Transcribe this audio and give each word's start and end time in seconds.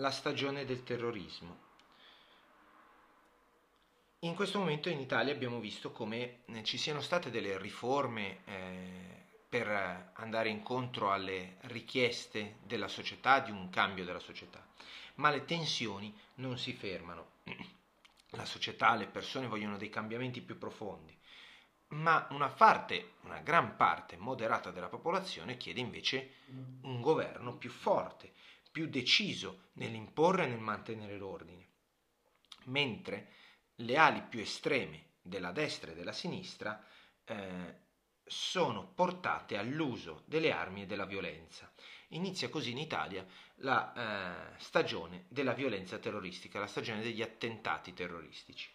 la 0.00 0.10
stagione 0.10 0.64
del 0.64 0.82
terrorismo. 0.82 1.68
In 4.20 4.34
questo 4.34 4.58
momento 4.58 4.88
in 4.88 4.98
Italia 4.98 5.32
abbiamo 5.32 5.60
visto 5.60 5.92
come 5.92 6.40
eh, 6.46 6.64
ci 6.64 6.78
siano 6.78 7.02
state 7.02 7.30
delle 7.30 7.58
riforme 7.58 8.38
eh, 8.46 9.28
per 9.48 10.12
andare 10.14 10.48
incontro 10.48 11.12
alle 11.12 11.56
richieste 11.62 12.56
della 12.62 12.88
società, 12.88 13.40
di 13.40 13.50
un 13.50 13.68
cambio 13.68 14.04
della 14.04 14.18
società, 14.18 14.66
ma 15.16 15.30
le 15.30 15.44
tensioni 15.44 16.14
non 16.36 16.58
si 16.58 16.72
fermano. 16.72 17.38
La 18.34 18.44
società, 18.44 18.94
le 18.94 19.08
persone 19.08 19.48
vogliono 19.48 19.76
dei 19.76 19.90
cambiamenti 19.90 20.40
più 20.40 20.56
profondi, 20.56 21.12
ma 21.88 22.28
una 22.30 22.48
parte, 22.48 23.14
una 23.22 23.40
gran 23.40 23.74
parte 23.74 24.16
moderata 24.16 24.70
della 24.70 24.86
popolazione 24.86 25.56
chiede 25.56 25.80
invece 25.80 26.34
un 26.82 27.00
governo 27.00 27.56
più 27.56 27.70
forte, 27.70 28.30
più 28.70 28.88
deciso 28.88 29.70
nell'imporre 29.74 30.44
e 30.44 30.48
nel 30.48 30.60
mantenere 30.60 31.16
l'ordine, 31.16 31.66
mentre 32.64 33.32
le 33.76 33.96
ali 33.96 34.22
più 34.22 34.40
estreme 34.40 35.08
della 35.22 35.52
destra 35.52 35.90
e 35.90 35.94
della 35.94 36.12
sinistra 36.12 36.84
eh, 37.24 37.88
sono 38.24 38.86
portate 38.86 39.56
all'uso 39.56 40.22
delle 40.26 40.52
armi 40.52 40.82
e 40.82 40.86
della 40.86 41.04
violenza. 41.04 41.72
Inizia 42.08 42.48
così 42.48 42.70
in 42.70 42.78
Italia 42.78 43.26
la 43.56 44.52
eh, 44.52 44.58
stagione 44.58 45.24
della 45.28 45.52
violenza 45.52 45.98
terroristica, 45.98 46.60
la 46.60 46.66
stagione 46.66 47.02
degli 47.02 47.22
attentati 47.22 47.92
terroristici. 47.92 48.68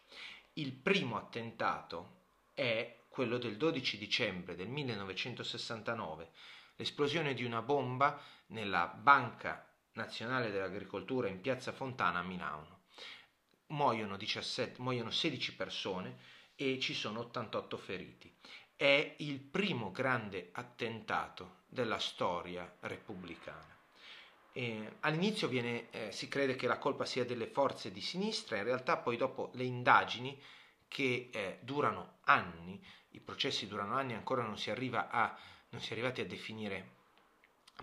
Il 0.54 0.74
primo 0.74 1.18
attentato 1.18 2.24
è 2.54 3.04
quello 3.10 3.38
del 3.38 3.58
12 3.58 3.98
dicembre 3.98 4.56
del 4.56 4.68
1969, 4.68 6.32
l'esplosione 6.76 7.34
di 7.34 7.44
una 7.44 7.62
bomba 7.62 8.22
nella 8.48 8.88
Banca 8.88 9.65
Nazionale 9.96 10.52
dell'Agricoltura 10.52 11.30
in 11.30 11.40
Piazza 11.40 11.72
Fontana 11.72 12.20
a 12.20 12.24
Milano. 12.24 12.82
Muoiono, 13.68 14.18
17, 14.18 14.82
muoiono 14.82 15.10
16 15.10 15.56
persone 15.56 16.18
e 16.56 16.80
ci 16.80 16.94
sono 16.94 17.22
88 17.22 17.78
feriti. 17.78 18.34
È 18.76 19.16
il 19.20 19.40
primo 19.40 19.92
grande 19.92 20.50
attentato 20.52 21.64
della 21.68 21.98
storia 21.98 22.76
repubblicana. 22.82 23.74
Eh, 24.52 24.98
all'inizio 25.02 25.48
viene, 25.48 25.90
eh, 25.92 26.12
si 26.12 26.28
crede 26.28 26.56
che 26.56 26.68
la 26.68 26.78
colpa 26.78 27.06
sia 27.06 27.24
delle 27.24 27.48
forze 27.48 27.92
di 27.92 28.02
sinistra, 28.02 28.58
in 28.58 28.64
realtà 28.66 28.98
poi 28.98 29.16
dopo 29.16 29.52
le 29.54 29.64
indagini 29.64 30.38
che 30.90 31.30
eh, 31.32 31.60
durano 31.62 32.18
anni, 32.26 32.86
i 33.12 33.22
processi 33.22 33.66
durano 33.66 33.96
anni, 33.96 34.14
ancora 34.14 34.44
non 34.44 34.58
si, 34.58 34.70
arriva 34.72 35.10
a, 35.10 35.38
non 35.70 35.80
si 35.80 35.90
è 35.90 35.92
arrivati 35.94 36.20
a 36.20 36.26
definire 36.26 36.96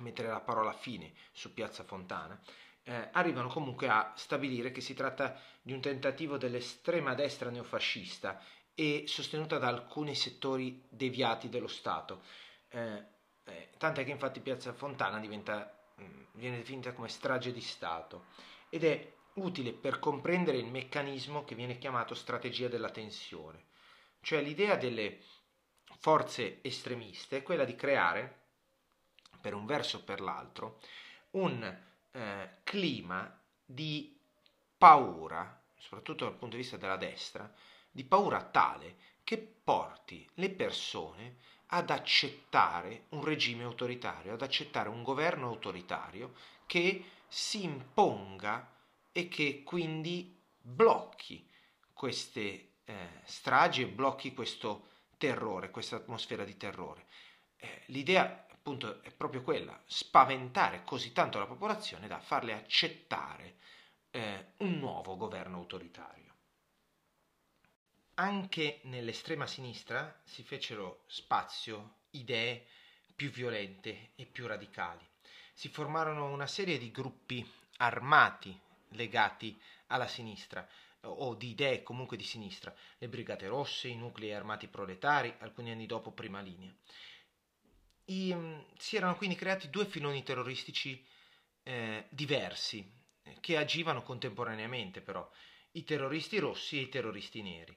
mettere 0.00 0.28
la 0.28 0.40
parola 0.40 0.72
fine 0.72 1.12
su 1.32 1.52
Piazza 1.52 1.84
Fontana, 1.84 2.40
eh, 2.84 3.08
arrivano 3.12 3.48
comunque 3.48 3.88
a 3.88 4.12
stabilire 4.16 4.72
che 4.72 4.80
si 4.80 4.94
tratta 4.94 5.38
di 5.60 5.72
un 5.72 5.80
tentativo 5.80 6.36
dell'estrema 6.36 7.14
destra 7.14 7.50
neofascista 7.50 8.42
e 8.74 9.04
sostenuta 9.06 9.58
da 9.58 9.68
alcuni 9.68 10.14
settori 10.14 10.82
deviati 10.88 11.48
dello 11.48 11.68
Stato. 11.68 12.22
Eh, 12.68 13.04
eh, 13.44 13.70
tant'è 13.76 14.04
che 14.04 14.10
infatti 14.10 14.40
Piazza 14.40 14.72
Fontana 14.72 15.18
diventa, 15.18 15.92
mh, 15.96 16.04
mm, 16.04 16.22
viene 16.32 16.56
definita 16.56 16.92
come 16.92 17.08
strage 17.08 17.52
di 17.52 17.60
Stato 17.60 18.26
ed 18.68 18.84
è 18.84 19.12
utile 19.34 19.72
per 19.72 19.98
comprendere 19.98 20.58
il 20.58 20.66
meccanismo 20.66 21.44
che 21.44 21.54
viene 21.54 21.78
chiamato 21.78 22.14
strategia 22.14 22.68
della 22.68 22.90
tensione, 22.90 23.64
cioè 24.20 24.42
l'idea 24.42 24.76
delle 24.76 25.20
forze 25.98 26.58
estremiste 26.62 27.38
è 27.38 27.42
quella 27.42 27.64
di 27.64 27.74
creare 27.74 28.41
per 29.42 29.54
un 29.54 29.66
verso 29.66 29.98
o 29.98 30.02
per 30.02 30.20
l'altro, 30.20 30.78
un 31.32 31.62
eh, 32.12 32.50
clima 32.62 33.38
di 33.64 34.18
paura, 34.78 35.60
soprattutto 35.76 36.24
dal 36.24 36.34
punto 36.34 36.56
di 36.56 36.62
vista 36.62 36.76
della 36.76 36.96
destra, 36.96 37.52
di 37.90 38.04
paura 38.04 38.42
tale 38.42 38.96
che 39.24 39.36
porti 39.38 40.26
le 40.34 40.50
persone 40.50 41.36
ad 41.66 41.90
accettare 41.90 43.06
un 43.10 43.24
regime 43.24 43.64
autoritario, 43.64 44.34
ad 44.34 44.42
accettare 44.42 44.88
un 44.88 45.02
governo 45.02 45.48
autoritario 45.48 46.34
che 46.66 47.04
si 47.28 47.64
imponga 47.64 48.70
e 49.10 49.28
che 49.28 49.62
quindi 49.62 50.38
blocchi 50.60 51.48
queste 51.92 52.72
eh, 52.84 53.20
stragi 53.24 53.82
e 53.82 53.86
blocchi 53.86 54.34
questo 54.34 54.88
terrore, 55.16 55.70
questa 55.70 55.96
atmosfera 55.96 56.44
di 56.44 56.56
terrore. 56.56 57.06
Eh, 57.56 57.82
l'idea 57.86 58.46
appunto 58.62 59.02
è 59.02 59.10
proprio 59.10 59.42
quella, 59.42 59.76
spaventare 59.86 60.84
così 60.84 61.10
tanto 61.12 61.40
la 61.40 61.46
popolazione 61.46 62.06
da 62.06 62.20
farle 62.20 62.52
accettare 62.52 63.56
eh, 64.12 64.52
un 64.58 64.78
nuovo 64.78 65.16
governo 65.16 65.56
autoritario. 65.56 66.30
Anche 68.14 68.78
nell'estrema 68.84 69.48
sinistra 69.48 70.16
si 70.22 70.44
fecero 70.44 71.02
spazio 71.08 71.96
idee 72.10 72.64
più 73.16 73.30
violente 73.30 74.10
e 74.14 74.26
più 74.26 74.46
radicali. 74.46 75.04
Si 75.52 75.68
formarono 75.68 76.30
una 76.30 76.46
serie 76.46 76.78
di 76.78 76.92
gruppi 76.92 77.44
armati 77.78 78.56
legati 78.90 79.60
alla 79.88 80.06
sinistra 80.06 80.64
o 81.00 81.34
di 81.34 81.50
idee 81.50 81.82
comunque 81.82 82.16
di 82.16 82.22
sinistra, 82.22 82.72
le 82.98 83.08
Brigate 83.08 83.48
Rosse, 83.48 83.88
i 83.88 83.96
nuclei 83.96 84.32
armati 84.32 84.68
proletari, 84.68 85.34
alcuni 85.40 85.72
anni 85.72 85.86
dopo 85.86 86.12
prima 86.12 86.40
linea. 86.40 86.72
I, 88.06 88.34
mm, 88.34 88.60
si 88.78 88.96
erano 88.96 89.16
quindi 89.16 89.36
creati 89.36 89.70
due 89.70 89.86
filoni 89.86 90.22
terroristici 90.22 91.04
eh, 91.62 92.06
diversi, 92.10 92.84
eh, 93.22 93.36
che 93.40 93.56
agivano 93.56 94.02
contemporaneamente 94.02 95.00
però, 95.00 95.28
i 95.72 95.84
terroristi 95.84 96.38
rossi 96.38 96.78
e 96.78 96.82
i 96.82 96.88
terroristi 96.88 97.42
neri. 97.42 97.76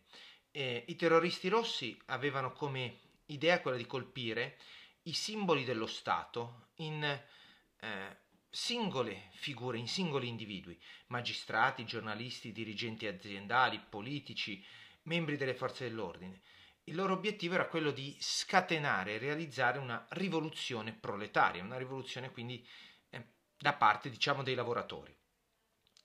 Eh, 0.52 0.84
I 0.88 0.96
terroristi 0.96 1.48
rossi 1.50 1.98
avevano 2.06 2.52
come 2.54 3.00
idea 3.28 3.62
quella 3.62 3.78
di 3.78 3.86
colpire 3.86 4.58
i 5.04 5.14
simboli 5.14 5.64
dello 5.64 5.88
Stato 5.88 6.70
in 6.76 7.04
eh, 7.04 8.18
singole 8.50 9.30
figure, 9.34 9.78
in 9.78 9.88
singoli 9.88 10.28
individui, 10.28 10.80
magistrati, 11.08 11.86
giornalisti, 11.86 12.52
dirigenti 12.52 13.06
aziendali, 13.06 13.80
politici, 13.90 14.64
membri 15.04 15.38
delle 15.38 15.54
forze 15.54 15.88
dell'ordine 15.88 16.42
il 16.86 16.96
loro 16.96 17.14
obiettivo 17.14 17.56
era 17.56 17.68
quello 17.68 17.92
di 17.92 18.16
scatenare 18.20 19.14
e 19.14 19.18
realizzare 19.18 19.80
una 19.80 20.06
rivoluzione 20.10 20.94
proletaria, 20.94 21.64
una 21.64 21.78
rivoluzione 21.78 22.32
quindi 22.32 22.66
eh, 23.10 23.28
da 23.58 23.74
parte 23.74 24.10
diciamo 24.10 24.44
dei 24.44 24.56
lavoratori. 24.56 25.16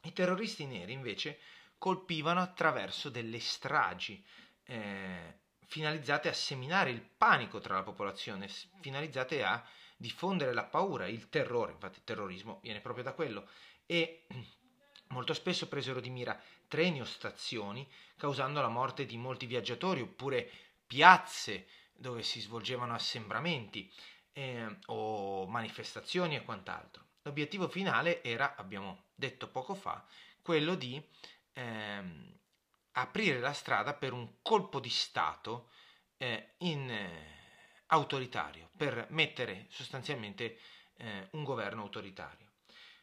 I 0.02 0.12
terroristi 0.12 0.66
neri 0.66 0.92
invece 0.92 1.38
colpivano 1.76 2.40
attraverso 2.40 3.10
delle 3.10 3.40
stragi 3.40 4.24
eh, 4.64 5.40
finalizzate 5.66 6.28
a 6.28 6.32
seminare 6.32 6.90
il 6.90 7.02
panico 7.02 7.60
tra 7.60 7.74
la 7.74 7.82
popolazione, 7.82 8.48
finalizzate 8.80 9.44
a 9.44 9.62
diffondere 9.96 10.54
la 10.54 10.64
paura, 10.64 11.06
il 11.06 11.28
terrore, 11.28 11.72
infatti 11.72 11.98
il 11.98 12.04
terrorismo 12.04 12.60
viene 12.62 12.80
proprio 12.80 13.04
da 13.04 13.12
quello, 13.12 13.46
e 13.84 14.26
molto 15.08 15.34
spesso 15.34 15.68
presero 15.68 16.00
di 16.00 16.08
mira 16.08 16.40
treni 16.68 17.02
o 17.02 17.04
stazioni, 17.04 17.86
causando 18.16 18.60
la 18.60 18.68
morte 18.68 19.04
di 19.04 19.18
molti 19.18 19.44
viaggiatori 19.44 20.00
oppure 20.00 20.50
piazze 20.90 21.68
dove 21.92 22.24
si 22.24 22.40
svolgevano 22.40 22.94
assembramenti 22.94 23.88
eh, 24.32 24.78
o 24.86 25.46
manifestazioni 25.46 26.34
e 26.34 26.42
quant'altro. 26.42 27.04
L'obiettivo 27.22 27.68
finale 27.68 28.24
era, 28.24 28.56
abbiamo 28.56 29.04
detto 29.14 29.48
poco 29.48 29.76
fa, 29.76 30.04
quello 30.42 30.74
di 30.74 31.00
ehm, 31.52 32.38
aprire 32.92 33.38
la 33.38 33.52
strada 33.52 33.94
per 33.94 34.12
un 34.12 34.38
colpo 34.42 34.80
di 34.80 34.88
Stato 34.88 35.70
eh, 36.16 36.54
in, 36.58 36.90
eh, 36.90 37.36
autoritario, 37.86 38.70
per 38.76 39.06
mettere 39.10 39.66
sostanzialmente 39.68 40.58
eh, 40.96 41.28
un 41.32 41.44
governo 41.44 41.82
autoritario. 41.82 42.48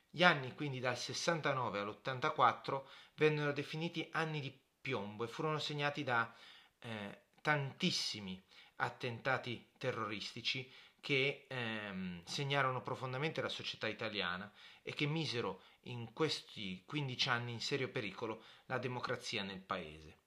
Gli 0.09 0.24
anni 0.24 0.53
quindi 0.53 0.81
dal 0.81 0.97
69 0.97 1.79
all'84 1.79 2.84
vennero 3.16 3.53
definiti 3.53 4.09
anni 4.11 4.41
di 4.41 4.61
piombo 4.82 5.23
e 5.23 5.29
furono 5.29 5.58
segnati 5.58 6.03
da 6.03 6.35
eh, 6.79 7.27
tantissimi 7.47 8.44
attentati 8.76 9.70
terroristici 9.78 10.70
che 10.99 11.46
ehm, 11.47 12.22
segnarono 12.26 12.82
profondamente 12.82 13.41
la 13.41 13.47
società 13.47 13.88
italiana 13.88 14.52
e 14.84 14.94
che 14.94 15.05
misero 15.05 15.61
in 15.84 16.11
questi 16.11 16.84
15 16.85 17.29
anni 17.29 17.53
in 17.53 17.61
serio 17.61 17.88
pericolo 17.88 18.44
la 18.66 18.79
democrazia 18.79 19.44
nel 19.44 19.61
paese. 19.61 20.17